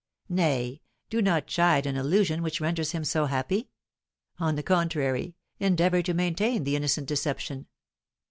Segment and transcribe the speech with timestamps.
[0.29, 0.81] "Nay,
[1.11, 3.69] do not chide an illusion which renders him so happy.
[4.39, 7.67] On the contrary, endeavour to maintain the innocent deception.